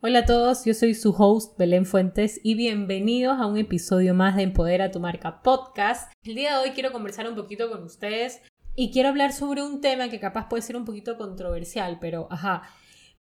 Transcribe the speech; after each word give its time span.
Hola 0.00 0.18
a 0.18 0.26
todos, 0.26 0.64
yo 0.64 0.74
soy 0.74 0.94
su 0.94 1.14
host 1.16 1.58
Belén 1.58 1.86
Fuentes 1.86 2.38
y 2.44 2.54
bienvenidos 2.54 3.40
a 3.40 3.46
un 3.46 3.56
episodio 3.56 4.14
más 4.14 4.36
de 4.36 4.42
Empodera 4.42 4.90
tu 4.90 5.00
marca 5.00 5.42
podcast. 5.42 6.12
El 6.22 6.34
día 6.34 6.58
de 6.58 6.64
hoy 6.64 6.70
quiero 6.70 6.92
conversar 6.92 7.26
un 7.28 7.34
poquito 7.34 7.70
con 7.70 7.82
ustedes 7.82 8.42
y 8.76 8.92
quiero 8.92 9.08
hablar 9.08 9.32
sobre 9.32 9.62
un 9.62 9.80
tema 9.80 10.08
que 10.08 10.20
capaz 10.20 10.48
puede 10.48 10.62
ser 10.62 10.76
un 10.76 10.84
poquito 10.84 11.16
controversial, 11.16 11.98
pero 12.00 12.28
ajá, 12.30 12.62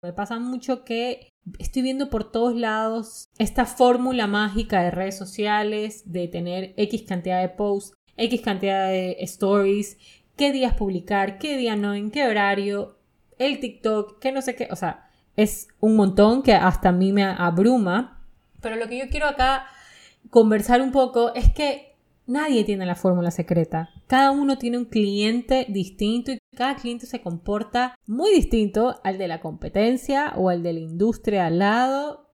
me 0.02 0.14
pasa 0.14 0.40
mucho 0.40 0.84
que 0.84 1.32
estoy 1.60 1.84
viendo 1.84 2.10
por 2.10 2.32
todos 2.32 2.56
lados 2.56 3.30
esta 3.38 3.66
fórmula 3.66 4.28
mágica 4.28 4.82
de 4.82 4.92
redes 4.92 5.18
sociales, 5.18 6.12
de 6.12 6.28
tener 6.28 6.74
X 6.78 7.04
cantidad 7.04 7.42
de 7.42 7.50
posts, 7.50 7.94
X 8.18 8.42
cantidad 8.42 8.88
de 8.88 9.18
stories, 9.22 9.98
qué 10.36 10.52
días 10.52 10.74
publicar, 10.74 11.38
qué 11.38 11.58
día 11.58 11.76
no, 11.76 11.94
en 11.94 12.10
qué 12.10 12.28
horario, 12.28 12.98
el 13.38 13.60
TikTok, 13.60 14.20
que 14.20 14.32
no 14.32 14.42
sé 14.42 14.56
qué, 14.56 14.68
o 14.72 14.76
sea, 14.76 15.10
es 15.36 15.68
un 15.80 15.96
montón 15.96 16.42
que 16.42 16.54
hasta 16.54 16.90
a 16.90 16.94
mí 16.94 17.12
me 17.14 17.24
abruma. 17.24 18.24
Pero 18.60 18.76
lo 18.76 18.88
que 18.88 18.98
yo 18.98 19.10
quiero 19.10 19.28
acá 19.28 19.66
conversar 20.30 20.82
un 20.82 20.92
poco 20.92 21.34
es 21.36 21.52
que 21.52 21.92
Nadie 22.32 22.64
tiene 22.64 22.86
la 22.86 22.96
fórmula 22.96 23.30
secreta. 23.30 23.90
Cada 24.08 24.32
uno 24.32 24.58
tiene 24.58 24.78
un 24.78 24.86
cliente 24.86 25.66
distinto 25.68 26.32
y 26.32 26.38
cada 26.56 26.76
cliente 26.76 27.06
se 27.06 27.22
comporta 27.22 27.96
muy 28.06 28.32
distinto 28.32 29.00
al 29.04 29.18
de 29.18 29.28
la 29.28 29.40
competencia 29.40 30.34
o 30.36 30.50
al 30.50 30.64
de 30.64 30.74
la 30.74 30.80
industria 30.80 31.48
al 31.48 31.60
lado. 31.60 32.34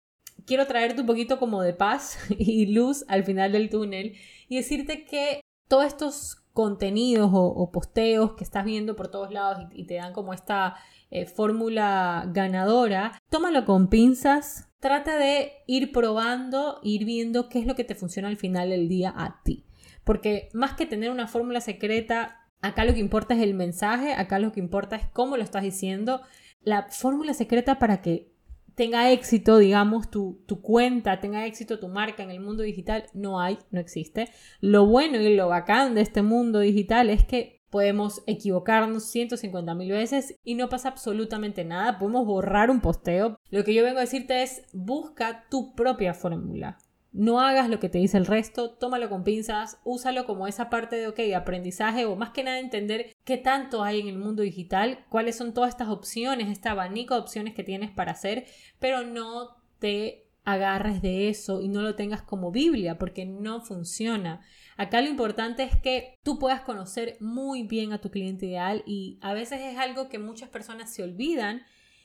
Quiero 0.47 0.67
traerte 0.67 1.01
un 1.01 1.07
poquito 1.07 1.39
como 1.39 1.63
de 1.63 1.73
paz 1.73 2.19
y 2.39 2.67
luz 2.67 3.05
al 3.09 3.25
final 3.25 3.53
del 3.53 3.71
túnel 3.71 4.17
y 4.49 4.57
decirte 4.57 5.05
que 5.05 5.41
todos 5.69 5.87
estos 5.87 6.37
contenidos 6.53 7.31
o, 7.33 7.71
posteos 7.73 8.35
que 8.35 8.45
estás 8.45 8.65
viendo 8.65 8.95
por 8.95 9.09
todos 9.09 9.33
lados 9.33 9.67
y, 9.73 9.87
te 9.87 9.95
dan 9.95 10.13
como 10.13 10.33
esta 10.33 10.77
eh, 11.11 11.27
fórmula 11.27 12.31
ganadora, 12.33 13.19
tómalo 13.29 13.65
con 13.65 13.89
pinzas, 13.89 14.71
trata 14.79 15.17
de 15.17 15.51
ir 15.67 15.91
probando, 15.91 16.79
ir 16.85 17.05
viendo 17.05 17.49
qué 17.49 17.59
es 17.59 17.67
lo 17.67 17.75
que 17.75 17.83
te 17.83 17.97
funciona 17.97 18.29
al 18.29 18.37
final 18.37 18.71
del 18.71 18.89
día 18.89 19.13
a 19.17 19.43
ti. 19.43 19.65
Porque 20.05 20.49
más 20.53 20.75
que 20.75 20.87
tener 20.87 21.11
una 21.11 21.27
fórmula 21.27 21.61
secreta, 21.61 22.44
acá 22.65 22.85
lo 22.85 22.95
que 22.95 23.01
importa 23.01 23.35
es 23.35 23.43
el 23.43 23.55
mensaje, 23.55 24.13
acá 24.13 24.39
lo 24.39 24.53
que 24.53 24.61
importa 24.61 24.97
es 24.97 25.07
cómo 25.13 25.37
lo 25.37 25.43
estás 25.43 25.63
diciendo. 25.63 26.21
La 26.63 26.89
fórmula 26.91 27.35
secreta 27.35 27.79
para 27.79 28.01
que 28.01 28.33
tenga 28.75 29.11
éxito, 29.13 29.59
digamos, 29.59 30.11
tu, 30.11 30.43
tu, 30.47 30.61
cuenta, 30.61 31.21
tenga 31.21 31.47
éxito 31.47 31.79
tu 31.79 31.89
marca 31.89 32.23
en 32.23 32.31
el 32.31 32.41
mundo 32.41 32.63
digital, 32.63 33.05
no 33.13 33.41
hay, 33.41 33.59
no 33.71 33.81
existe. 33.81 34.29
Lo 34.61 34.87
bueno 34.87 35.21
y 35.21 35.37
lo 35.37 35.49
bacán 35.49 35.95
de 35.95 36.01
este 36.01 36.23
mundo 36.23 36.61
digital 36.61 37.11
es 37.11 37.25
que 37.25 37.63
podemos 37.71 38.23
equivocarnos 38.27 39.05
150 39.05 39.75
mil 39.75 39.91
veces 39.91 40.39
y 40.45 40.55
no 40.55 40.69
pasa 40.69 40.89
absolutamente 40.89 41.65
nada, 41.65 41.99
podemos 41.99 42.27
borrar 42.27 42.71
un 42.71 42.81
posteo. 42.81 43.39
Lo 43.51 43.65
que 43.65 43.75
yo 43.75 43.83
vengo 43.83 43.99
a 43.99 44.03
decirte 44.03 44.43
es, 44.43 44.63
busca 44.73 45.45
tu 45.51 45.75
propia 45.75 46.15
fórmula. 46.15 46.79
No 47.15 47.41
hagas 47.41 47.69
lo 47.71 47.79
que 47.79 47.89
te 47.89 47.99
dice 47.99 48.19
el 48.19 48.27
resto, 48.27 48.73
tómalo 48.73 49.09
con 49.09 49.23
pinzas, 49.23 49.79
úsalo 49.85 50.27
como 50.27 50.49
esa 50.49 50.69
parte 50.69 50.97
de, 50.97 51.07
ok, 51.07 51.21
aprendizaje 51.37 52.07
o 52.07 52.17
más 52.17 52.31
que 52.31 52.43
nada 52.43 52.59
entender 52.59 53.15
qué 53.23 53.37
tanto 53.37 53.85
hay 53.85 54.01
en 54.01 54.09
el 54.09 54.19
mundo 54.19 54.43
digital, 54.43 55.07
cuáles 55.11 55.37
son 55.37 55.55
todas 55.55 55.71
estas 55.71 55.91
opciones, 55.91 56.49
este 56.49 56.69
abanico 56.69 57.15
de 57.15 57.21
opciones 57.21 57.55
que 57.55 57.63
tienes 57.63 57.93
para 57.93 58.11
hacer, 58.11 58.47
pero 58.81 59.05
no 59.05 59.51
te 59.79 60.27
agarres 60.43 61.03
de 61.03 61.29
eso 61.29 61.63
y 61.63 61.69
no 61.69 61.83
lo 61.83 61.95
tengas 61.95 62.23
como 62.23 62.51
Biblia 62.51 62.99
porque 62.99 63.25
no 63.25 63.61
funciona. 63.61 64.41
Acá 64.77 65.01
lo 65.01 65.09
importante 65.09 65.63
es 65.63 65.77
que 65.77 66.19
tú 66.25 66.41
puedas 66.41 66.63
conocer 66.63 67.17
muy 67.21 67.63
bien 67.63 67.93
a 67.93 68.01
tu 68.01 68.11
cliente 68.11 68.47
ideal 68.47 68.83
y 68.87 69.21
a 69.23 69.35
veces 69.35 69.61
es 69.61 69.79
algo 69.79 70.09
que 70.09 70.19
muchas 70.19 70.49
personas 70.49 70.93
se 70.93 71.05
olvidan 71.05 71.63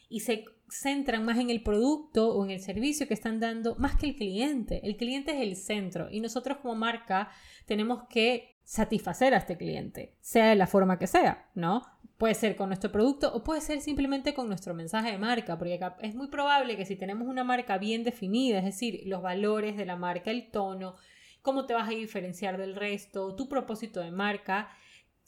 y 0.08 0.20
se 0.20 0.46
centran 0.72 1.26
más 1.26 1.38
en 1.40 1.50
el 1.50 1.64
producto 1.64 2.34
o 2.36 2.46
en 2.46 2.52
el 2.52 2.60
servicio 2.60 3.08
que 3.08 3.14
están 3.14 3.40
dando 3.40 3.76
más 3.76 3.96
que 3.96 4.08
el 4.08 4.16
cliente. 4.16 4.82
El 4.84 4.98
cliente 4.98 5.32
es 5.32 5.42
el 5.42 5.56
centro 5.56 6.10
y 6.12 6.20
nosotros 6.22 6.58
como 6.58 6.76
marca 6.76 7.30
tenemos 7.66 8.04
que 8.10 8.60
satisfacer 8.64 9.34
a 9.34 9.38
este 9.38 9.58
cliente, 9.58 10.16
sea 10.22 10.50
de 10.50 10.56
la 10.56 10.68
forma 10.68 11.00
que 11.00 11.08
sea, 11.08 11.50
¿no? 11.56 11.82
Puede 12.20 12.36
ser 12.36 12.56
con 12.56 12.70
nuestro 12.70 12.92
producto 12.92 13.34
o 13.34 13.44
puede 13.44 13.62
ser 13.62 13.82
simplemente 13.82 14.34
con 14.34 14.48
nuestro 14.48 14.76
mensaje 14.76 15.12
de 15.12 15.18
marca, 15.18 15.58
porque 15.58 15.80
es 16.02 16.14
muy 16.14 16.28
probable 16.28 16.78
que 16.78 16.86
si 16.86 16.96
tenemos 16.96 17.28
una 17.28 17.44
marca 17.44 17.78
bien 17.80 18.04
definida, 18.04 18.60
es 18.60 18.66
decir, 18.66 19.02
los 19.06 19.24
valores 19.24 19.76
de 19.76 19.86
la 19.86 19.96
marca, 19.96 20.30
el 20.30 20.52
tono, 20.52 20.96
cómo 21.42 21.66
te 21.66 21.74
vas 21.74 21.88
a 21.88 21.94
diferenciar 21.94 22.58
del 22.58 22.76
resto, 22.76 23.36
tu 23.36 23.50
propósito 23.50 24.02
de 24.02 24.12
marca, 24.12 24.70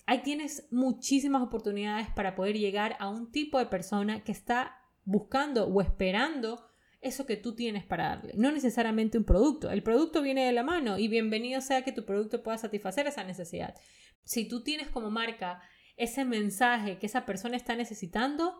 ahí 0.05 0.21
tienes 0.21 0.67
muchísimas 0.71 1.41
oportunidades 1.41 2.09
para 2.11 2.35
poder 2.35 2.57
llegar 2.57 2.95
a 2.99 3.09
un 3.09 3.31
tipo 3.31 3.57
de 3.57 3.65
persona 3.65 4.23
que 4.23 4.33
está 4.33 4.80
buscando 5.03 5.65
o 5.65 5.81
esperando 5.81 6.65
eso 7.01 7.25
que 7.25 7.37
tú 7.37 7.55
tienes 7.55 7.83
para 7.83 8.09
darle, 8.09 8.33
no 8.35 8.51
necesariamente 8.51 9.17
un 9.17 9.23
producto. 9.23 9.71
El 9.71 9.81
producto 9.81 10.21
viene 10.21 10.45
de 10.45 10.51
la 10.51 10.63
mano 10.63 10.99
y 10.99 11.07
bienvenido 11.07 11.59
sea 11.61 11.83
que 11.83 11.91
tu 11.91 12.05
producto 12.05 12.43
pueda 12.43 12.57
satisfacer 12.57 13.07
esa 13.07 13.23
necesidad. 13.23 13.75
Si 14.23 14.47
tú 14.47 14.63
tienes 14.63 14.89
como 14.89 15.09
marca 15.09 15.61
ese 15.97 16.25
mensaje 16.25 16.99
que 16.99 17.07
esa 17.07 17.25
persona 17.25 17.57
está 17.57 17.75
necesitando, 17.75 18.53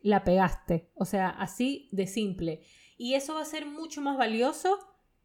la 0.00 0.24
pegaste. 0.24 0.90
O 0.94 1.04
sea, 1.04 1.28
así 1.28 1.88
de 1.92 2.06
simple. 2.06 2.62
Y 2.96 3.14
eso 3.14 3.34
va 3.34 3.42
a 3.42 3.46
ser 3.46 3.66
mucho 3.66 4.00
más 4.00 4.16
valioso 4.16 4.78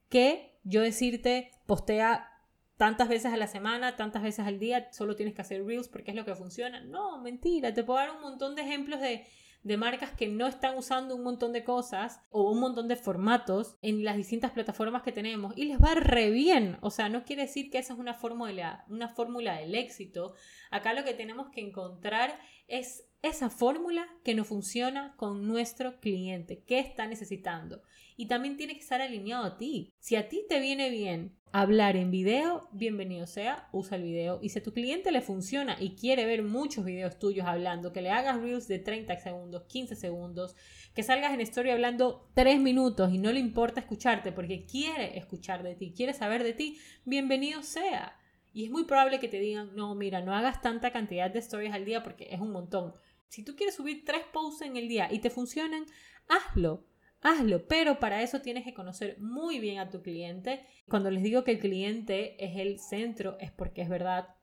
que 0.09 0.59
yo 0.64 0.81
decirte, 0.81 1.52
postea 1.66 2.30
tantas 2.78 3.09
veces 3.09 3.34
a 3.34 3.38
la 3.38 3.48
semana, 3.48 3.96
tantas 3.96 4.24
veces 4.24 4.46
al 4.48 4.58
día, 4.58 4.90
solo 4.92 5.16
tienes 5.16 5.36
que 5.36 5.42
hacer 5.42 5.66
reels 5.66 5.90
porque 5.90 6.12
es 6.12 6.18
lo 6.18 6.25
que 6.25 6.36
funciona. 6.36 6.80
No, 6.80 7.22
mentira, 7.22 7.74
te 7.74 7.84
puedo 7.84 8.00
dar 8.00 8.12
un 8.12 8.22
montón 8.22 8.56
de 8.56 8.62
ejemplos 8.62 9.02
de 9.02 9.25
de 9.64 9.78
marcas 9.78 10.12
que 10.12 10.28
no 10.28 10.47
están 10.47 10.78
usando 10.78 11.16
un 11.16 11.24
montón 11.24 11.52
de 11.52 11.64
cosas 11.64 12.22
o 12.30 12.50
un 12.52 12.59
montón 12.59 12.88
de 12.88 12.96
formatos 12.96 13.78
en 13.81 14.03
las 14.03 14.16
distintas 14.16 14.52
plataformas 14.52 15.03
que 15.03 15.12
tenemos 15.12 15.53
y 15.58 15.66
les 15.66 15.80
va 15.80 15.96
re 15.96 16.30
bien. 16.30 16.78
O 16.81 16.92
sea, 16.92 17.09
no 17.09 17.24
quiere 17.24 17.44
decir 17.44 17.69
que 17.69 17.80
esa 17.80 17.94
es 17.94 18.00
una 18.00 18.14
fórmula, 18.14 18.86
una 18.88 19.09
fórmula 19.09 19.58
del 19.58 19.75
éxito. 19.75 20.34
Acá 20.69 20.94
lo 20.94 21.03
que 21.03 21.13
tenemos 21.13 21.50
que 21.50 21.62
encontrar 21.62 22.40
es 22.68 23.06
esa 23.22 23.50
fórmula 23.50 24.07
que 24.24 24.34
no 24.34 24.46
funciona 24.46 25.13
con 25.18 25.47
nuestro 25.47 26.00
cliente, 26.00 26.63
qué 26.66 26.80
está 26.80 27.06
necesitando. 27.07 27.81
Y 28.16 28.28
también 28.28 28.56
tiene 28.56 28.74
que 28.74 28.81
estar 28.81 29.02
alineado 29.02 29.46
a 29.46 29.57
ti. 29.57 29.94
Si 30.00 30.16
a 30.16 30.30
ti 30.30 30.46
te 30.47 30.59
viene 30.59 30.90
bien 30.90 31.38
hablar 31.52 31.96
en 31.96 32.12
video, 32.12 32.69
bienvenido 32.72 33.25
sea, 33.28 33.68
usa 33.72 33.97
el 33.97 34.03
video. 34.03 34.40
Y 34.41 34.50
si 34.50 34.59
a 34.59 34.63
tu 34.63 34.74
cliente 34.74 35.12
le 35.12 35.22
funciona 35.22 35.78
y 35.80 35.96
quiere 35.96 36.25
ver 36.25 36.44
muchos 36.44 36.86
videos 36.86 37.18
tuyos 37.18 37.47
hablando, 37.47 37.91
que 37.91 38.01
le 38.01 38.12
hagas 38.12 38.40
reels 38.40 38.68
de 38.68 38.80
30 38.80 39.18
segundos, 39.18 39.63
15 39.63 39.96
segundos, 39.96 40.56
que 40.94 41.03
salgas 41.03 41.34
en 41.34 41.41
story 41.41 41.72
hablando 41.72 42.30
3 42.36 42.59
minutos 42.59 43.12
y 43.12 43.18
no 43.18 43.31
le 43.31 43.40
importa 43.40 43.80
escucharte 43.80 44.31
porque 44.31 44.66
quiere 44.66 45.18
escuchar 45.18 45.63
de 45.63 45.75
ti, 45.75 45.94
quiere 45.96 46.13
saber 46.13 46.44
de 46.44 46.53
ti, 46.53 46.78
bienvenido 47.06 47.63
sea. 47.63 48.19
Y 48.54 48.66
es 48.66 48.72
muy 48.72 48.86
probable 48.86 49.20
que 49.20 49.28
te 49.28 49.40
digan, 49.40 49.76
no, 49.76 49.96
mira, 49.96 50.22
no 50.22 50.34
hagas 50.34 50.62
tanta 50.62 50.92
cantidad 50.92 51.30
de 51.30 51.40
stories 51.40 51.74
al 51.74 51.86
día 51.86 52.04
porque 52.04 52.28
es 52.32 52.40
un 52.40 52.52
montón. 52.52 52.94
Si 53.28 53.44
tú 53.44 53.56
quieres 53.56 53.76
subir 53.76 54.04
tres 54.06 54.24
posts 54.34 54.64
en 54.64 54.76
el 54.76 54.88
día 54.88 55.08
y 55.12 55.20
te 55.20 55.30
funcionan, 55.30 55.86
hazlo 56.28 56.86
hazlo, 57.22 57.68
pero 57.68 58.00
para 58.00 58.22
eso 58.22 58.42
tienes 58.42 58.64
que 58.64 58.74
conocer 58.74 59.20
muy 59.20 59.60
bien 59.60 59.80
a 59.80 59.90
tu 59.90 60.02
cliente. 60.02 60.66
Cuando 60.88 61.12
les 61.12 61.24
digo 61.24 61.44
que 61.44 61.52
el 61.52 61.60
cliente 61.60 62.44
es 62.44 62.58
el 62.58 62.80
centro, 62.80 63.38
es 63.40 63.52
porque 63.52 63.82
es 63.82 63.90
verdad 63.90 64.36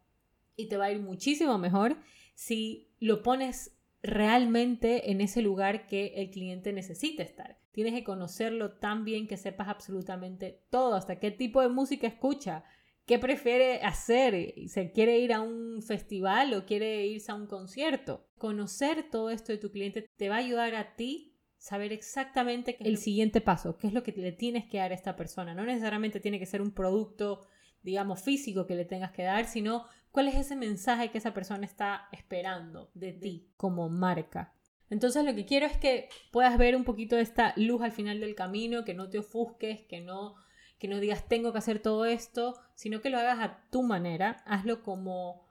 y 0.56 0.68
te 0.68 0.76
va 0.76 0.86
a 0.86 0.92
ir 0.92 1.00
muchísimo 1.00 1.58
mejor 1.58 1.96
si 2.34 2.88
lo 2.98 3.22
pones 3.22 3.76
realmente 4.02 5.10
en 5.10 5.20
ese 5.20 5.42
lugar 5.42 5.86
que 5.86 6.14
el 6.16 6.30
cliente 6.30 6.72
necesita 6.72 7.22
estar. 7.22 7.58
Tienes 7.72 7.92
que 7.92 8.04
conocerlo 8.04 8.72
tan 8.72 9.04
bien 9.04 9.26
que 9.26 9.36
sepas 9.36 9.68
absolutamente 9.68 10.62
todo, 10.70 10.94
hasta 10.94 11.18
qué 11.18 11.30
tipo 11.30 11.60
de 11.60 11.68
música 11.68 12.06
escucha, 12.06 12.64
qué 13.06 13.18
prefiere 13.18 13.80
hacer, 13.82 14.54
se 14.68 14.90
quiere 14.92 15.18
ir 15.18 15.32
a 15.32 15.40
un 15.40 15.82
festival 15.82 16.52
o 16.54 16.66
quiere 16.66 17.06
irse 17.06 17.32
a 17.32 17.36
un 17.36 17.46
concierto. 17.46 18.28
Conocer 18.36 19.08
todo 19.10 19.30
esto 19.30 19.52
de 19.52 19.58
tu 19.58 19.70
cliente 19.70 20.06
te 20.16 20.28
va 20.28 20.36
a 20.36 20.38
ayudar 20.38 20.74
a 20.74 20.96
ti 20.96 21.32
saber 21.56 21.92
exactamente 21.92 22.76
el 22.80 22.98
siguiente 22.98 23.40
paso, 23.40 23.78
qué 23.78 23.86
es 23.86 23.92
lo 23.92 24.02
que 24.02 24.12
le 24.12 24.32
tienes 24.32 24.66
que 24.66 24.78
dar 24.78 24.92
a 24.92 24.94
esta 24.94 25.16
persona. 25.16 25.54
No 25.54 25.64
necesariamente 25.64 26.20
tiene 26.20 26.38
que 26.38 26.46
ser 26.46 26.60
un 26.60 26.72
producto, 26.72 27.46
digamos, 27.82 28.22
físico 28.22 28.66
que 28.66 28.74
le 28.74 28.84
tengas 28.84 29.12
que 29.12 29.22
dar, 29.22 29.46
sino 29.46 29.86
cuál 30.10 30.28
es 30.28 30.34
ese 30.34 30.56
mensaje 30.56 31.10
que 31.10 31.18
esa 31.18 31.32
persona 31.32 31.64
está 31.64 32.08
esperando 32.12 32.90
de 32.94 33.12
ti 33.12 33.50
como 33.56 33.88
marca. 33.88 34.52
Entonces 34.90 35.24
lo 35.24 35.34
que 35.34 35.46
quiero 35.46 35.66
es 35.66 35.76
que 35.78 36.08
puedas 36.30 36.58
ver 36.58 36.76
un 36.76 36.84
poquito 36.84 37.16
de 37.16 37.22
esta 37.22 37.52
luz 37.56 37.82
al 37.82 37.92
final 37.92 38.20
del 38.20 38.34
camino, 38.34 38.84
que 38.84 38.94
no 38.94 39.08
te 39.08 39.18
ofusques, 39.18 39.82
que 39.86 40.00
no, 40.00 40.36
que 40.78 40.88
no 40.88 41.00
digas 41.00 41.28
tengo 41.28 41.52
que 41.52 41.58
hacer 41.58 41.80
todo 41.80 42.04
esto, 42.04 42.54
sino 42.74 43.00
que 43.00 43.10
lo 43.10 43.18
hagas 43.18 43.40
a 43.40 43.62
tu 43.70 43.82
manera, 43.82 44.42
hazlo 44.46 44.82
como 44.82 45.46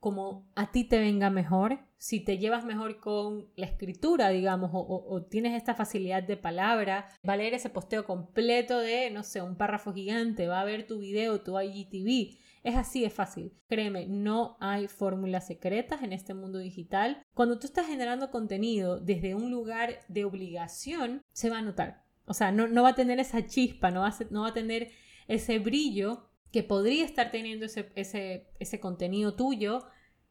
como 0.00 0.48
a 0.54 0.70
ti 0.70 0.84
te 0.84 0.98
venga 0.98 1.28
mejor, 1.30 1.80
si 1.96 2.20
te 2.20 2.38
llevas 2.38 2.64
mejor 2.64 3.00
con 3.00 3.48
la 3.56 3.66
escritura, 3.66 4.28
digamos, 4.28 4.70
o, 4.72 5.26
tienes 5.28 5.54
esta 5.54 5.74
facilidad 5.74 6.22
de 6.22 6.36
palabra, 6.36 7.08
va 7.28 7.32
a 7.32 7.36
leer 7.36 7.54
ese 7.54 7.70
posteo 7.70 8.04
completo 8.04 8.78
de, 8.78 9.10
no 9.10 9.24
sé, 9.24 9.42
un 9.42 9.56
párrafo 9.56 9.92
gigante, 9.92 10.46
va 10.46 10.60
a 10.60 10.64
ver 10.64 10.86
tu 10.86 11.00
video, 11.00 11.40
tu 11.40 11.58
IGTV. 11.58 12.38
Es 12.62 12.76
así 12.76 13.02
de 13.02 13.10
fácil. 13.10 13.52
Créeme, 13.68 14.06
no 14.06 14.56
hay 14.60 14.88
fórmulas 14.88 15.46
secretas 15.46 16.02
en 16.02 16.12
este 16.12 16.34
mundo 16.34 16.58
digital. 16.58 17.22
Cuando 17.34 17.58
tú 17.58 17.66
estás 17.66 17.86
generando 17.86 18.30
contenido 18.30 19.00
desde 19.00 19.34
un 19.34 19.50
lugar 19.50 20.00
de 20.08 20.24
obligación, 20.24 21.22
se 21.32 21.50
va 21.50 21.58
a 21.58 21.62
notar. 21.62 22.07
O 22.28 22.34
sea, 22.34 22.52
no, 22.52 22.82
va 22.82 22.90
a 22.90 22.94
tener 22.94 23.18
esa 23.18 23.46
chispa, 23.46 23.90
no 23.90 24.00
va 24.00 24.08
a, 24.08 24.16
no 24.30 24.42
va 24.42 24.48
a 24.48 24.54
tener 24.54 24.90
ese 25.26 25.58
brillo 25.58 26.28
que 26.52 26.62
podría 26.62 27.04
estar 27.04 27.30
teniendo 27.30 27.66
ese, 27.66 27.90
ese, 27.94 28.80
contenido 28.80 29.34
tuyo 29.34 29.84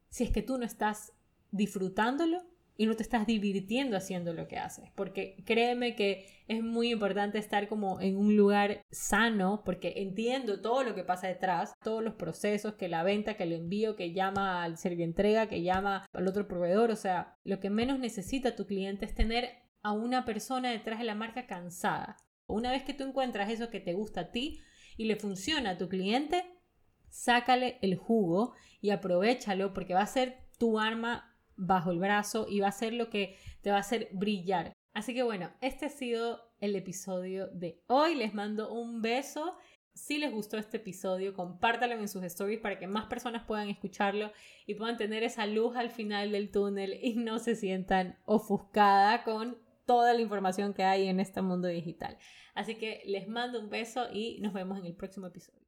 si 0.09 0.23
es 0.23 0.31
que 0.31 0.41
tú 0.41 0.57
no 0.57 0.65
estás 0.65 1.13
disfrutándolo 1.51 2.44
y 2.75 2.85
no 2.85 2.95
te 2.95 3.03
estás 3.03 3.25
divirtiendo 3.25 3.97
haciendo 3.97 4.33
lo 4.33 4.47
que 4.47 4.57
haces. 4.57 4.91
Porque 4.95 5.44
créeme 5.45 5.95
que 5.95 6.27
es 6.47 6.63
muy 6.63 6.91
importante 6.91 7.39
estar 7.39 7.67
como 7.67 8.00
en 8.00 8.15
un 8.17 8.38
lugar 8.38 8.83
sano, 8.91 9.63
porque 9.65 9.93
entiendo 9.97 10.61
todo 10.61 10.83
lo 10.83 10.93
que 10.93 11.03
pasa 11.03 11.27
detrás, 11.27 11.73
todos 11.83 12.03
los 12.03 12.13
procesos, 12.13 12.75
que 12.75 12.88
la 12.88 13.03
venta, 13.03 13.35
que 13.35 13.43
el 13.43 13.53
envío, 13.53 13.95
que 13.95 14.13
llama 14.13 14.63
al 14.63 14.75
entrega, 14.83 15.50
que 15.50 15.63
llama 15.63 16.05
al 16.13 16.27
otro 16.27 16.47
proveedor. 16.47 16.91
O 16.91 16.95
sea, 16.95 17.38
lo 17.43 17.59
que 17.59 17.71
menos 17.71 18.00
necesita 18.00 18.55
tu 18.55 18.67
cliente 18.67 19.05
es 19.05 19.15
tener 19.15 19.66
a 19.83 19.91
una 19.91 20.25
persona 20.25 20.71
detrás 20.71 21.00
de 21.00 21.06
la 21.06 21.15
marca 21.15 21.47
cansada. 21.47 22.18
Una 22.47 22.71
vez 22.71 22.83
que 22.83 22.94
tú 22.94 23.03
encuentras 23.03 23.50
eso 23.50 23.69
que 23.69 23.79
te 23.79 23.94
gusta 23.94 24.21
a 24.21 24.31
ti 24.31 24.62
y 24.95 25.06
le 25.06 25.18
funciona 25.18 25.71
a 25.71 25.77
tu 25.77 25.89
cliente, 25.89 26.44
sácale 27.09 27.77
el 27.81 27.95
jugo 27.95 28.53
y 28.81 28.91
aprovechalo 28.91 29.74
porque 29.74 29.94
va 29.94 30.01
a 30.01 30.07
ser 30.07 30.47
tu 30.57 30.79
arma 30.79 31.35
bajo 31.56 31.91
el 31.91 32.00
brazo 32.00 32.47
y 32.50 32.59
va 32.59 32.68
a 32.68 32.71
ser 32.71 32.94
lo 32.94 33.09
que 33.09 33.35
te 33.62 33.71
va 33.71 33.77
a 33.77 33.81
hacer 33.81 34.09
brillar. 34.13 34.74
Así 34.94 35.13
que 35.13 35.24
bueno, 35.24 35.51
este 35.62 35.85
ha 35.88 35.89
sido 35.89 36.41
el 36.59 36.75
episodio 36.75 37.47
de 37.47 37.83
hoy. 37.88 38.15
Les 38.15 38.33
mando 38.33 38.74
un 38.74 39.01
beso. 39.01 39.56
Si 39.94 40.18
les 40.19 40.31
gustó 40.31 40.57
este 40.57 40.77
episodio, 40.77 41.33
compártalo 41.33 41.94
en 41.95 42.07
sus 42.07 42.24
stories 42.24 42.59
para 42.59 42.77
que 42.77 42.88
más 42.88 43.07
personas 43.07 43.45
puedan 43.45 43.68
escucharlo 43.68 44.31
y 44.68 44.75
puedan 44.75 44.97
tener 44.97 45.24
esa 45.24 45.47
luz 45.47 45.75
al 45.75 45.89
final 45.89 46.31
del 46.31 46.51
túnel 46.51 47.00
y 47.01 47.15
no 47.15 47.39
se 47.39 47.56
sientan 47.56 48.18
ofuscada 48.25 49.24
con 49.24 49.57
toda 49.88 50.13
la 50.13 50.22
información 50.22 50.75
que 50.75 50.84
hay 50.84 51.07
en 51.07 51.19
este 51.19 51.42
mundo 51.42 51.68
digital. 51.68 52.19
Así 52.54 52.75
que 52.75 53.01
les 53.07 53.28
mando 53.28 53.60
un 53.60 53.72
beso 53.72 54.07
y 54.13 54.39
nos 54.42 54.54
vemos 54.54 54.78
en 54.78 54.86
el 54.86 54.95
próximo 54.95 55.25
episodio. 55.25 55.66